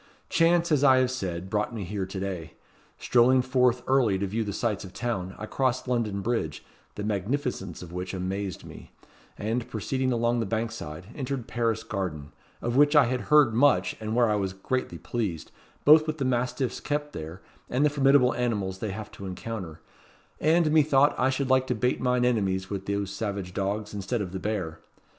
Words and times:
Chance, 0.29 0.71
as 0.71 0.83
I 0.83 0.97
have 0.97 1.11
said, 1.11 1.47
brought 1.47 1.75
me 1.75 1.83
here 1.83 2.07
to 2.07 2.19
day. 2.19 2.53
Strolling 2.97 3.43
forth 3.43 3.83
early 3.85 4.17
to 4.17 4.25
view 4.25 4.43
the 4.43 4.51
sights 4.51 4.83
of 4.83 4.93
town, 4.93 5.35
I 5.37 5.45
crossed 5.45 5.87
London 5.87 6.21
Bridge, 6.21 6.65
the 6.95 7.03
magnificence 7.03 7.79
of 7.83 7.93
which 7.93 8.11
amazed 8.11 8.65
me; 8.65 8.89
and, 9.37 9.69
proceeding 9.69 10.11
along 10.11 10.39
the 10.39 10.47
Bankside, 10.47 11.09
entered 11.13 11.45
Paris 11.47 11.83
Garden, 11.83 12.31
of 12.63 12.75
which 12.75 12.95
I 12.95 13.05
had 13.05 13.21
heard 13.29 13.53
much, 13.53 13.95
and 13.99 14.15
where 14.15 14.27
I 14.27 14.33
was 14.37 14.53
greatly 14.53 14.97
pleased, 14.97 15.51
both 15.85 16.07
with 16.07 16.17
the 16.17 16.25
mastiffs 16.25 16.79
kept 16.79 17.13
there, 17.13 17.43
and 17.69 17.85
the 17.85 17.91
formidable 17.91 18.33
animals 18.33 18.79
they 18.79 18.89
have 18.93 19.11
to 19.11 19.27
encounter; 19.27 19.81
and, 20.39 20.71
methought, 20.71 21.13
I 21.19 21.29
should 21.29 21.51
like 21.51 21.67
to 21.67 21.75
bait 21.75 22.01
mine 22.01 22.25
enemies 22.25 22.71
with 22.71 22.87
those 22.87 23.11
savage 23.11 23.53
dogs, 23.53 23.93
instead 23.93 24.23
of 24.23 24.31
the 24.31 24.39
bear. 24.39 24.79